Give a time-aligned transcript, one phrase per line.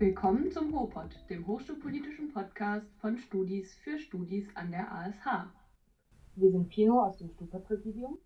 [0.00, 5.46] Willkommen zum HOPOD, dem hochschulpolitischen Podcast von Studis für Studis an der ASH.
[6.36, 8.16] Wir sind Pino aus dem Stupa-Präsidium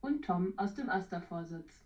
[0.00, 1.84] und Tom aus dem AStA-Vorsitz.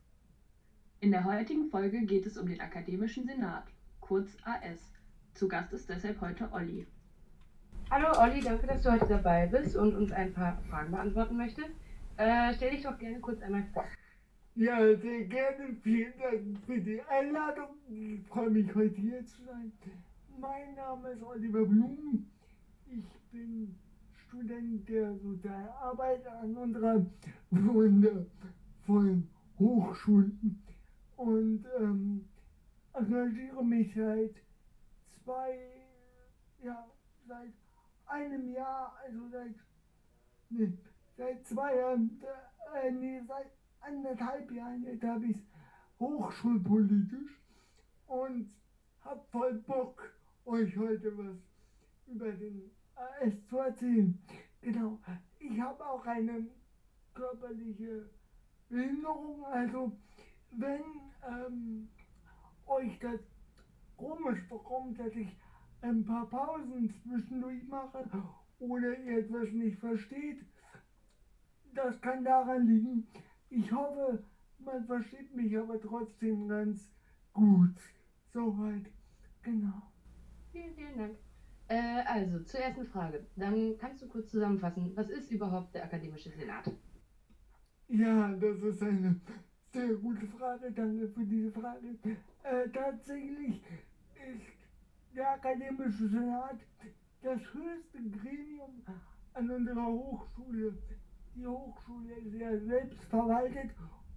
[1.00, 3.64] In der heutigen Folge geht es um den Akademischen Senat,
[3.98, 4.78] kurz AS.
[5.34, 6.86] Zu Gast ist deshalb heute Olli.
[7.90, 11.74] Hallo Olli, danke, dass du heute dabei bist und uns ein paar Fragen beantworten möchtest.
[12.18, 13.84] Äh, stell dich doch gerne kurz einmal vor.
[14.56, 15.74] Ja, sehr gerne.
[15.82, 17.70] Vielen Dank für die Einladung.
[17.88, 19.72] Ich freue mich, heute hier zu sein.
[20.38, 22.30] Mein Name ist Oliver Blum.
[22.86, 23.76] Ich bin
[24.12, 27.04] Student der Sozialarbeit an unserer
[27.50, 30.62] wundervollen Hochschulen
[31.16, 32.24] und ähm,
[32.92, 34.36] engagiere mich seit
[35.24, 35.58] zwei,
[36.62, 36.86] ja,
[37.26, 37.54] seit
[38.06, 39.54] einem Jahr, also seit,
[40.50, 40.72] nee,
[41.16, 42.22] seit zwei Jahren,
[42.72, 43.50] äh, nee, seit
[43.86, 45.46] anderthalb Jahren jetzt habe ich
[45.98, 47.40] hochschulpolitisch
[48.06, 48.48] und
[49.02, 50.12] habe voll Bock,
[50.44, 51.36] euch heute was
[52.06, 54.18] über den AS zu erzählen.
[54.60, 54.98] Genau,
[55.38, 56.46] ich habe auch eine
[57.12, 58.08] körperliche
[58.68, 59.92] Behinderung, also
[60.50, 60.82] wenn
[61.28, 61.88] ähm,
[62.66, 63.20] euch das
[63.96, 65.36] komisch bekommt, dass ich
[65.82, 68.08] ein paar Pausen zwischendurch mache
[68.58, 70.44] oder ihr etwas nicht versteht,
[71.74, 73.06] das kann daran liegen,
[73.54, 74.22] ich hoffe,
[74.58, 76.90] man versteht mich aber trotzdem ganz
[77.32, 77.76] gut.
[78.32, 78.86] Soweit.
[79.42, 79.82] Genau.
[80.52, 81.16] Vielen, vielen Dank.
[81.68, 83.26] Äh, also, zur ersten Frage.
[83.36, 86.70] Dann kannst du kurz zusammenfassen, was ist überhaupt der Akademische Senat?
[87.88, 89.20] Ja, das ist eine
[89.72, 90.70] sehr gute Frage.
[90.72, 91.96] Danke für diese Frage.
[92.42, 93.62] Äh, tatsächlich
[94.14, 96.58] ist der Akademische Senat
[97.22, 98.82] das höchste Gremium
[99.32, 100.76] an unserer Hochschule
[101.34, 103.70] die Hochschule ist ja selbst verwaltet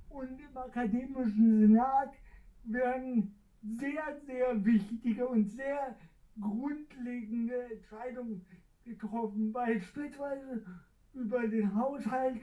[0.09, 2.13] und im akademischen Senat
[2.63, 5.97] werden sehr, sehr wichtige und sehr
[6.39, 8.45] grundlegende Entscheidungen
[8.85, 10.63] getroffen, beispielsweise
[11.13, 12.41] über den Haushalt,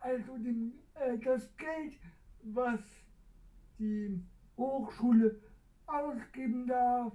[0.00, 1.98] also den, äh, das Geld,
[2.42, 2.80] was
[3.78, 4.22] die
[4.56, 5.40] Hochschule
[5.86, 7.12] ausgeben darf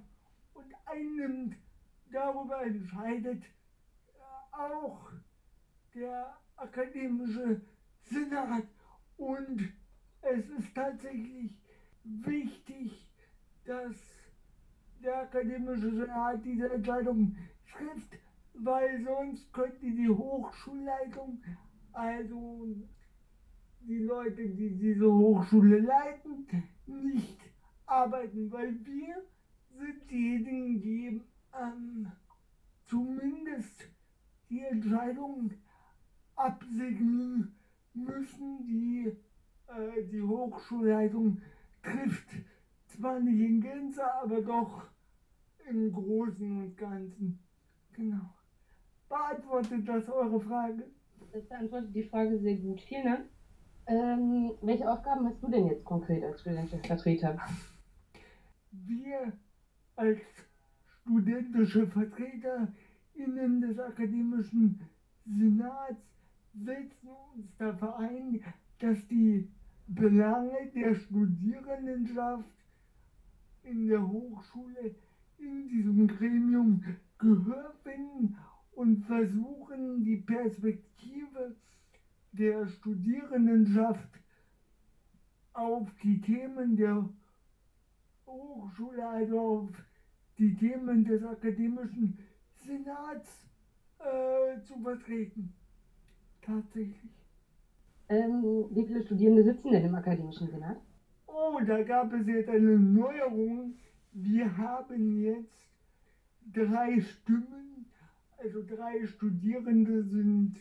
[0.54, 1.56] und einnimmt,
[2.10, 5.10] darüber entscheidet äh, auch
[5.94, 7.60] der akademische
[8.02, 8.66] Senat.
[9.16, 9.72] Und
[10.22, 11.52] es ist tatsächlich
[12.04, 12.92] wichtig,
[13.64, 13.96] dass
[15.02, 17.36] der akademische Senat diese Entscheidung
[17.72, 18.18] trifft,
[18.54, 21.42] weil sonst könnte die Hochschulleitung,
[21.92, 22.68] also
[23.80, 26.46] die Leute, die diese Hochschule leiten,
[26.86, 27.40] nicht
[27.86, 29.22] arbeiten, weil wir
[29.78, 31.22] sind diejenigen, die
[31.54, 32.12] ähm,
[32.86, 33.88] zumindest
[34.50, 35.52] die Entscheidung
[36.36, 37.54] absegnen
[37.94, 39.16] müssen, die
[39.68, 41.40] äh, die Hochschulleitung
[41.82, 42.28] trifft.
[42.86, 44.84] Zwar nicht in Gänze, aber doch
[45.68, 47.38] im Großen und Ganzen.
[47.92, 48.34] Genau.
[49.08, 50.84] Beantwortet das eure Frage?
[51.32, 52.80] Das beantwortet die Frage sehr gut.
[52.82, 53.28] Vielen Dank.
[53.86, 57.38] Ähm, welche Aufgaben hast du denn jetzt konkret als studentischer Vertreter?
[58.70, 59.32] Wir
[59.94, 60.18] als
[61.02, 62.72] studentische Vertreter
[63.14, 64.80] innen des akademischen
[65.24, 66.00] Senats
[66.64, 68.42] setzen uns dafür ein,
[68.78, 69.48] dass die
[69.88, 72.44] Belange der Studierendenschaft
[73.62, 74.94] in der Hochschule
[75.38, 76.82] in diesem Gremium
[77.18, 78.36] Gehör finden
[78.72, 81.56] und versuchen, die Perspektive
[82.32, 84.08] der Studierendenschaft
[85.52, 87.08] auf die Themen der
[88.26, 89.70] Hochschule, also auf
[90.38, 92.18] die Themen des akademischen
[92.54, 93.46] Senats
[93.98, 95.54] äh, zu vertreten
[96.46, 97.10] tatsächlich.
[98.08, 100.80] Ähm, wie viele Studierende sitzen denn im Akademischen Senat?
[101.26, 103.74] Oh, da gab es jetzt eine Neuerung.
[104.12, 105.68] Wir haben jetzt
[106.52, 107.86] drei Stimmen,
[108.38, 110.56] also drei Studierende sind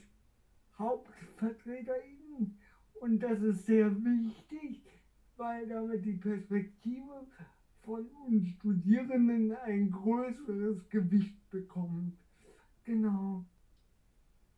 [0.79, 2.57] HauptvertreterInnen
[2.99, 4.81] und das ist sehr wichtig,
[5.37, 7.27] weil damit die Perspektive
[7.83, 12.17] von uns Studierenden ein größeres Gewicht bekommt.
[12.83, 13.45] Genau.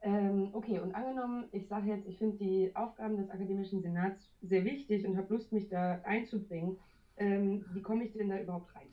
[0.01, 4.63] Ähm, okay, und angenommen, ich sage jetzt, ich finde die Aufgaben des Akademischen Senats sehr
[4.63, 6.77] wichtig und habe Lust, mich da einzubringen.
[7.17, 8.87] Ähm, wie komme ich denn da überhaupt rein?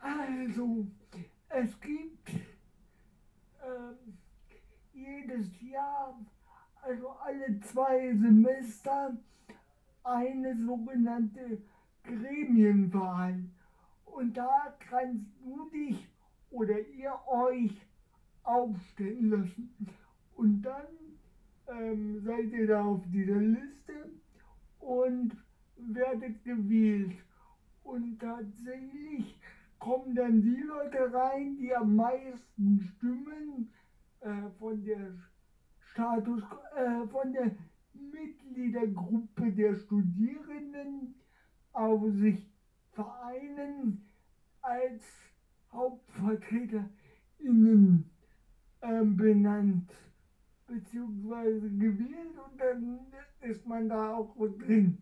[0.00, 0.86] Also,
[1.48, 2.30] es gibt
[3.64, 4.18] ähm,
[4.92, 6.18] jedes Jahr,
[6.82, 9.16] also alle zwei Semester,
[10.02, 11.62] eine sogenannte
[12.02, 13.44] Gremienwahl.
[14.06, 16.08] Und da kannst du dich
[16.50, 17.80] oder ihr euch
[18.42, 19.74] aufstellen lassen.
[20.36, 20.86] Und dann
[21.68, 24.10] ähm, seid ihr da auf dieser Liste
[24.80, 25.36] und
[25.76, 27.16] werdet gewählt.
[27.84, 29.38] Und tatsächlich
[29.78, 33.72] kommen dann die Leute rein, die am meisten Stimmen
[34.20, 35.14] äh, von der
[35.80, 36.42] Status,
[36.76, 37.56] äh, von der
[37.94, 41.14] Mitgliedergruppe der Studierenden
[41.72, 42.52] auf sich
[42.92, 44.04] vereinen
[44.60, 45.02] als
[45.72, 48.10] HauptvertreterInnen
[48.80, 49.90] äh, benannt
[50.66, 51.68] bzw.
[51.78, 53.00] gewählt und dann
[53.40, 54.98] ist man da auch drin.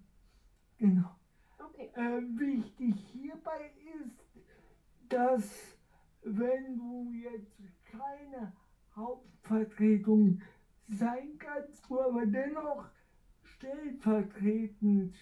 [0.79, 1.17] Genau.
[1.59, 1.91] Okay.
[1.95, 4.27] Äh, wichtig hierbei ist,
[5.09, 5.77] dass
[6.23, 8.53] wenn du jetzt keine
[8.95, 10.41] Hauptvertretung
[10.89, 12.87] sein kannst, du aber dennoch
[13.43, 15.15] stellvertretend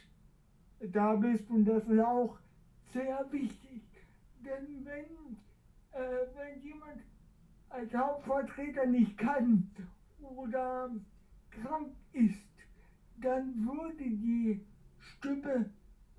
[0.80, 2.38] da bist und das ist auch
[2.92, 3.82] sehr wichtig,
[4.44, 5.36] denn wenn,
[5.92, 7.02] äh, wenn jemand
[7.74, 9.68] als Hauptvertreter nicht kann
[10.20, 10.90] oder
[11.50, 12.38] krank ist,
[13.16, 14.64] dann würde die
[14.98, 15.70] Stimme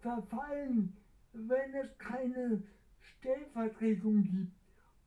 [0.02, 0.94] verfallen,
[1.32, 2.62] wenn es keine
[3.00, 4.52] Stellvertretung gibt.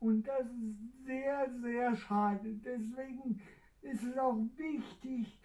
[0.01, 2.55] Und das ist sehr, sehr schade.
[2.65, 3.41] Deswegen
[3.83, 5.39] ist es auch wichtig,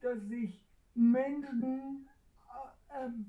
[0.00, 0.64] dass sich
[0.94, 2.08] Menschen
[2.90, 3.26] äh, ähm,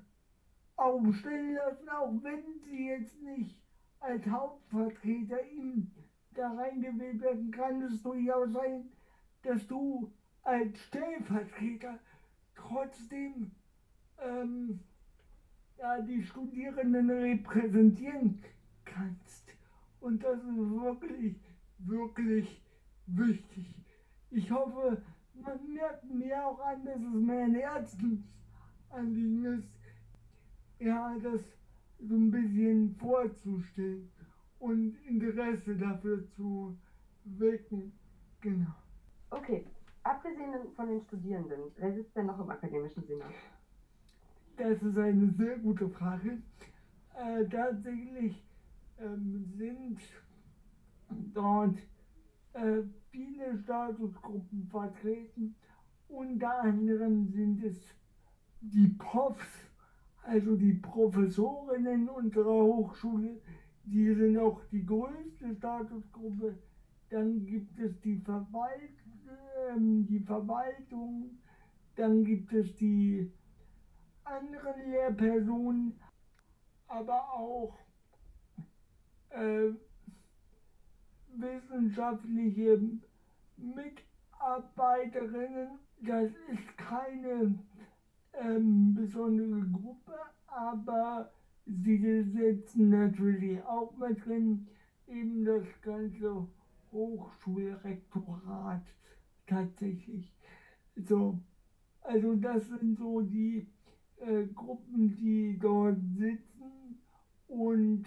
[0.78, 3.62] aufstellen lassen, auch wenn sie jetzt nicht
[4.00, 5.92] als Hauptvertreter in
[6.40, 8.90] da reingewählt werden, kann es durchaus sein,
[9.44, 10.10] dass du
[10.44, 12.00] als Stellvertreter
[12.56, 13.52] trotzdem
[14.22, 14.80] ähm,
[15.78, 18.42] ja, die Studierenden repräsentieren
[18.86, 19.54] kannst.
[20.00, 21.36] Und das ist wirklich,
[21.80, 22.62] wirklich
[23.08, 23.76] wichtig.
[24.32, 25.02] Ich hoffe,
[25.34, 29.68] man merkt mir auch an, dass es mein Herzensanliegen ist,
[30.80, 31.42] ja, das
[32.00, 34.10] so ein bisschen vorzustellen
[34.60, 36.78] und Interesse dafür zu
[37.24, 37.92] wecken.
[38.42, 38.74] Genau.
[39.32, 39.66] Okay,
[40.04, 43.34] abgesehen von den Studierenden, wer sitzt denn noch im Akademischen Senat?
[44.58, 46.42] Das ist eine sehr gute Frage.
[47.16, 48.44] Äh, tatsächlich
[49.00, 50.00] ähm, sind
[51.34, 51.78] dort
[52.54, 55.56] äh, viele Statusgruppen vertreten.
[56.08, 57.96] Unter anderem sind es
[58.62, 59.70] die Profs,
[60.24, 63.40] also die Professorinnen unserer Hochschule,
[63.92, 66.58] die sind auch die größte Statusgruppe.
[67.10, 68.92] Dann gibt es die, Verwalt
[69.28, 71.40] äh, die Verwaltung,
[71.96, 73.32] dann gibt es die
[74.24, 76.00] anderen Lehrpersonen,
[76.88, 77.76] aber auch
[79.30, 79.72] äh,
[81.36, 82.80] wissenschaftliche
[83.58, 85.80] Mitarbeiterinnen.
[86.02, 87.58] Das ist keine
[88.34, 90.14] ähm, besondere Gruppe,
[90.46, 91.32] aber
[91.70, 94.68] sie sitzen natürlich auch mit drin,
[95.08, 96.48] eben das ganze
[96.92, 98.84] Hochschulrektorat
[99.48, 100.34] tatsächlich.
[100.96, 101.40] So,
[102.02, 103.68] also das sind so die
[104.18, 107.00] äh, Gruppen, die dort sitzen
[107.48, 108.06] und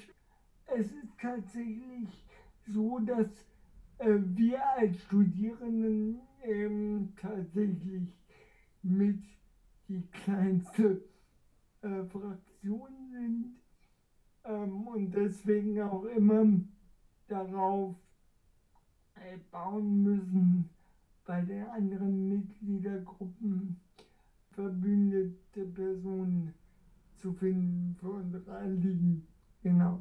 [0.67, 2.09] es ist tatsächlich
[2.67, 3.29] so, dass
[3.99, 8.09] äh, wir als Studierenden ähm, tatsächlich
[8.83, 9.23] mit
[9.89, 11.03] die kleinste
[11.83, 13.59] äh, Fraktion sind
[14.45, 16.45] ähm, und deswegen auch immer
[17.29, 17.95] darauf
[19.15, 20.67] äh, bauen müssen,
[21.25, 23.77] bei den anderen Mitgliedergruppen
[24.53, 26.53] verbündete Personen
[27.17, 29.23] zu finden für unsere Anliegen.
[29.63, 29.99] Genau.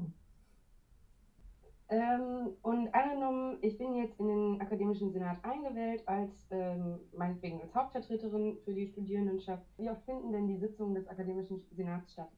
[1.90, 7.76] Ähm, und angenommen, ich bin jetzt in den akademischen Senat eingewählt, als ähm, meinetwegen als
[7.76, 9.66] Hauptvertreterin für die Studierendenschaft.
[9.78, 12.32] Wie oft finden denn die Sitzungen des akademischen Senats statt?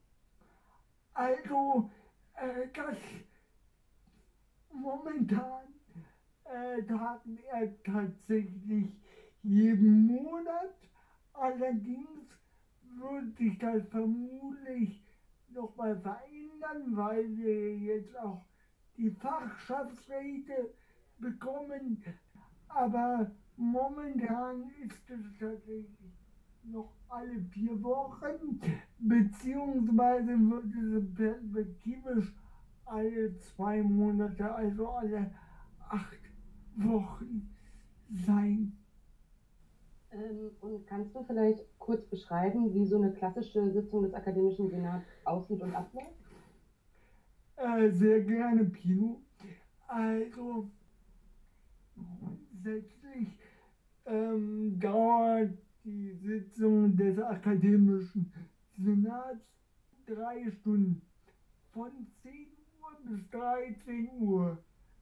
[1.13, 1.91] Also,
[2.35, 2.97] äh, das
[4.71, 5.67] momentan
[6.45, 8.87] äh, tagen er tatsächlich
[9.43, 10.75] jeden Monat.
[11.33, 12.27] Allerdings
[12.99, 15.03] wird sich das vermutlich
[15.49, 18.45] nochmal verändern, weil wir jetzt auch
[18.97, 20.73] die Fachschaftsräte
[21.19, 22.03] bekommen.
[22.67, 26.22] Aber momentan ist es tatsächlich
[26.65, 28.59] noch alle vier Wochen,
[28.99, 32.33] beziehungsweise wird es perspektivisch
[32.85, 35.31] alle zwei Monate, also alle
[35.89, 36.19] acht
[36.75, 37.49] Wochen
[38.09, 38.73] sein.
[40.11, 45.05] Ähm, und kannst du vielleicht kurz beschreiben, wie so eine klassische Sitzung des Akademischen Senats
[45.25, 46.13] aussieht und abläuft?
[47.55, 49.21] Äh, sehr gerne, Pino.
[49.87, 50.69] Also,
[51.95, 53.37] grundsätzlich
[54.05, 58.31] ähm, dauert die Sitzung des Akademischen
[58.77, 59.45] Senats
[60.05, 61.01] drei Stunden.
[61.71, 62.31] Von 10
[62.81, 64.57] Uhr bis 13 Uhr.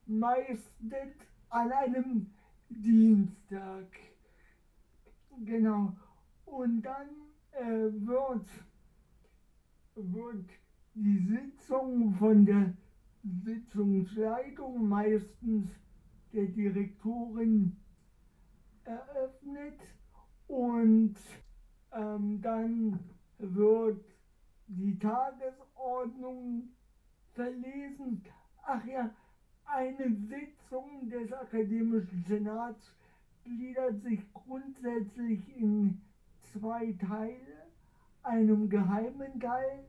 [0.06, 1.14] Meistens
[1.50, 2.26] an einem
[2.68, 3.86] Dienstag.
[5.44, 5.96] Genau.
[6.46, 7.08] Und dann
[7.52, 8.46] äh, wird,
[9.94, 10.50] wird
[10.94, 12.74] die Sitzung von der
[13.44, 15.70] Sitzungsleitung, meistens
[16.32, 17.76] der Direktorin,
[18.84, 19.78] eröffnet
[20.52, 21.16] und
[21.92, 23.00] ähm, dann
[23.38, 24.04] wird
[24.66, 26.68] die Tagesordnung
[27.34, 28.22] verlesen.
[28.64, 29.10] Ach ja,
[29.64, 32.94] eine Sitzung des Akademischen Senats
[33.44, 36.02] gliedert sich grundsätzlich in
[36.52, 37.62] zwei Teile.
[38.22, 39.84] Einem geheimen Teil,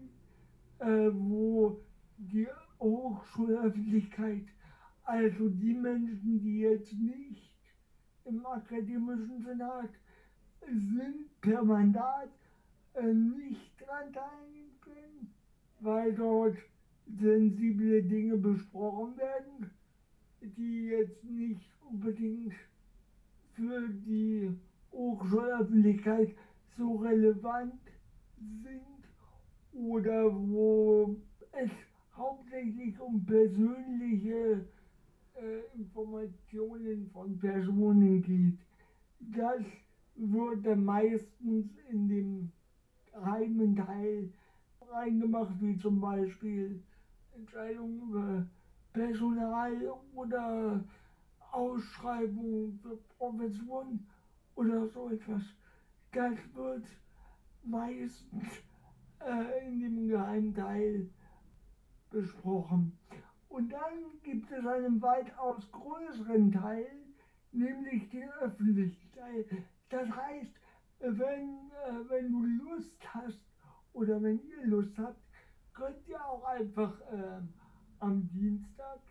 [0.80, 1.78] äh, wo
[2.18, 2.48] die
[2.80, 4.46] Hochschulöffentlichkeit,
[5.04, 7.52] also die Menschen, die jetzt nicht
[8.24, 9.90] im Akademischen Senat
[10.68, 12.30] sind, per Mandat
[12.94, 14.64] äh, nicht daran teilnehmen
[15.84, 16.56] weil dort
[17.20, 19.70] sensible Dinge besprochen werden,
[20.42, 22.54] die jetzt nicht unbedingt
[23.54, 24.50] für die
[24.92, 26.36] Hochschulöffentlichkeit
[26.78, 27.82] so relevant
[28.64, 29.04] sind
[29.74, 31.18] oder wo
[31.52, 31.70] es
[32.16, 34.66] hauptsächlich um persönliche
[35.36, 38.58] äh, Informationen von Personen geht.
[39.20, 39.62] Das
[40.16, 42.52] wurde meistens in dem
[43.12, 44.32] geheimen Teil
[44.90, 46.82] reingemacht, wie zum Beispiel
[47.36, 48.46] Entscheidungen über
[48.94, 50.84] Personal oder
[51.52, 54.06] Ausschreibungen für Professuren
[54.56, 55.42] oder so etwas.
[56.12, 56.86] Das wird
[57.64, 58.64] meistens
[59.20, 61.10] äh, in dem geheimen Teil
[62.12, 62.98] besprochen.
[63.50, 66.88] Und dann gibt es einen weitaus größeren Teil,
[67.52, 69.46] nämlich den öffentlichen Teil.
[69.94, 70.52] Das heißt,
[71.02, 73.40] wenn, äh, wenn du Lust hast
[73.94, 75.22] oder wenn ihr Lust habt,
[75.72, 77.42] könnt ihr auch einfach äh,
[78.00, 79.02] am Dienstag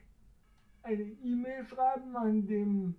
[0.82, 2.96] eine E-Mail schreiben an dem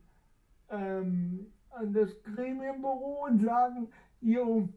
[0.70, 3.90] ähm, an das Gremienbüro und sagen,
[4.22, 4.70] jo,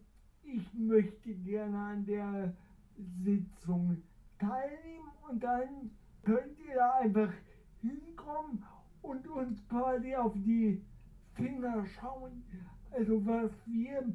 [0.43, 2.53] ich möchte gerne an der
[3.23, 4.03] Sitzung
[4.41, 5.93] teilnehmen und dann
[6.25, 7.33] könnt ihr da einfach
[7.83, 8.65] hinkommen
[9.03, 10.83] und uns quasi auf die
[11.35, 12.43] Finger schauen.
[12.97, 14.11] Also was wir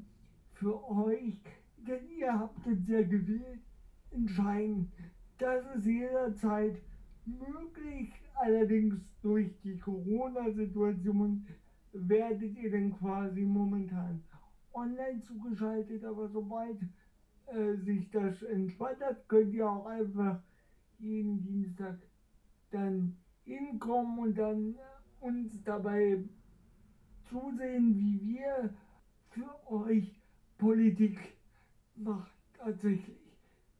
[0.54, 1.40] für euch,
[1.78, 3.60] denn ihr habt es ja gewählt,
[4.10, 4.92] entscheiden.
[5.38, 6.82] Das ist jederzeit
[7.26, 11.46] möglich, allerdings durch die Corona-Situation
[11.94, 14.24] werdet ihr dann quasi momentan
[14.74, 16.80] online zugeschaltet, aber sobald
[17.48, 20.42] äh, sich das entspannt hat, könnt ihr auch einfach
[20.98, 22.00] jeden Dienstag
[22.72, 24.76] dann hinkommen und dann
[25.20, 26.24] uns dabei
[27.32, 28.70] zusehen, wie wir
[29.30, 30.22] für euch
[30.58, 31.18] Politik
[31.96, 33.18] machen, tatsächlich.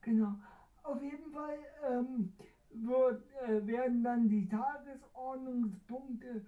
[0.02, 0.36] Genau.
[0.84, 2.30] Auf jeden Fall ähm,
[2.70, 6.42] wird, äh, werden dann die Tagesordnungspunkte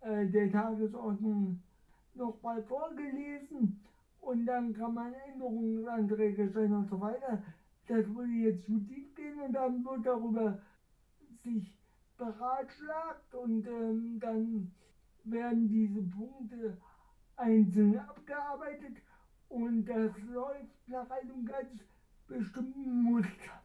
[0.00, 1.56] äh, der Tagesordnung
[2.14, 3.74] nochmal vorgelesen
[4.20, 7.42] und dann kann man Änderungsanträge stellen und so weiter.
[7.88, 10.58] Das würde jetzt zu tief gehen und dann wird darüber
[11.42, 11.74] sich
[12.18, 14.68] beratschlagt und ähm, dann
[15.24, 16.78] werden diese Punkte
[17.36, 18.96] einzeln abgearbeitet
[19.48, 21.80] und das läuft nach einem ganz
[22.26, 23.62] bestimmten Muster.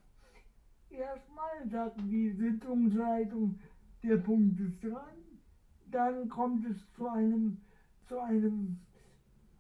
[0.89, 3.59] Erstmal sagt die Sitzungsleitung,
[4.03, 5.17] der Punkt ist dran,
[5.91, 7.57] dann kommt es zu einem,
[8.07, 8.79] zu einem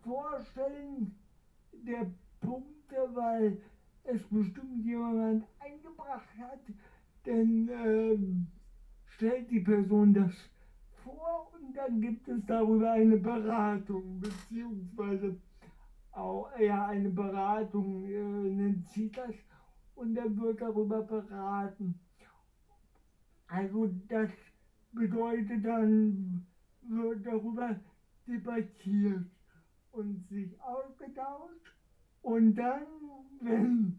[0.01, 1.15] Vorstellen
[1.71, 2.11] der
[2.41, 3.61] Punkte, weil
[4.03, 6.61] es bestimmt jemand eingebracht hat,
[7.23, 8.47] dann ähm,
[9.05, 10.31] stellt die Person das
[11.07, 15.35] vor und dann gibt es darüber eine Beratung, beziehungsweise
[16.11, 19.33] auch ja, eine Beratung äh, nennt sich das
[19.95, 21.95] und dann wird darüber beraten.
[23.47, 24.29] Also das
[24.91, 26.45] bedeutet dann,
[26.81, 27.79] wird darüber
[28.27, 29.25] debattiert
[29.91, 31.73] und sich ausgetauscht
[32.21, 32.83] und dann,
[33.41, 33.97] wenn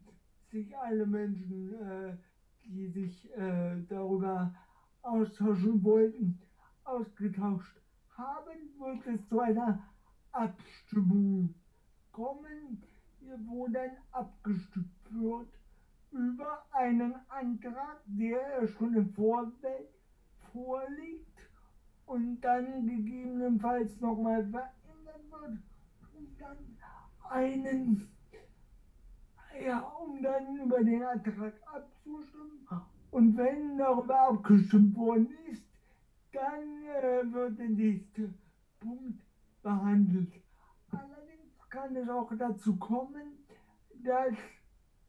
[0.51, 2.17] sich alle Menschen, äh,
[2.65, 4.53] die sich äh, darüber
[5.03, 6.39] austauschen wollten,
[6.89, 7.77] ausgetauscht
[8.17, 9.79] haben, wird es zu einer
[10.33, 11.55] Abstimmung
[12.13, 12.83] kommen,
[13.47, 15.49] wo dann abgestimmt wird
[16.11, 19.91] über einen Antrag, der schon im Vorfeld
[20.53, 21.51] vorliegt
[22.07, 25.59] und dann gegebenenfalls nochmal verändert wird,
[26.17, 26.77] um dann
[27.29, 28.09] einen,
[29.61, 32.67] ja, um dann über den Antrag abzustimmen.
[33.11, 35.68] Und wenn darüber abgestimmt worden ist,
[36.39, 38.33] dann äh, wird der nächste
[38.81, 39.21] Punkt
[39.63, 40.33] behandelt.
[40.91, 43.39] Allerdings kann es auch dazu kommen,
[44.05, 44.35] dass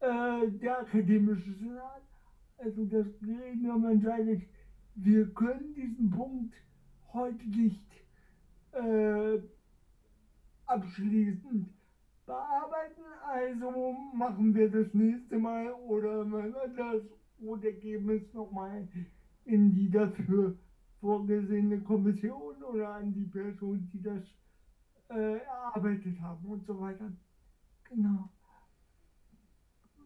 [0.00, 2.02] äh, der akademische Senat,
[2.58, 4.42] also das Gremium entscheidet,
[4.96, 6.54] wir können diesen Punkt
[7.12, 7.86] heute nicht
[8.72, 9.38] äh,
[10.66, 11.68] abschließend
[12.26, 16.24] bearbeiten, also machen wir das nächste Mal oder
[17.72, 18.86] geben es nochmal
[19.44, 20.56] in die dafür
[21.00, 24.22] vorgesehene Kommission oder an die Person, die das
[25.08, 27.12] äh, erarbeitet haben und so weiter.
[27.88, 28.30] Genau.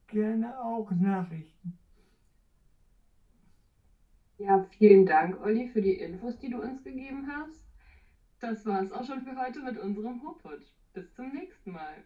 [0.08, 1.74] gerne auch Nachrichten.
[4.38, 7.64] Ja, vielen Dank, Olli, für die Infos, die du uns gegeben hast.
[8.40, 10.62] Das war es auch schon für heute mit unserem Hoput.
[10.94, 12.04] Bis zum nächsten Mal.